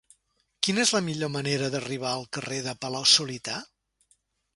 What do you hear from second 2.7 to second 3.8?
Palau-solità?